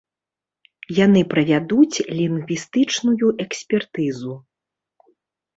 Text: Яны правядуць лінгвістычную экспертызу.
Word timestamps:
Яны 0.99 1.21
правядуць 1.33 1.97
лінгвістычную 2.21 3.29
экспертызу. 3.47 4.33